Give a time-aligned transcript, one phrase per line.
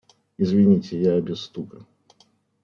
[0.45, 1.85] Извините, я без стука.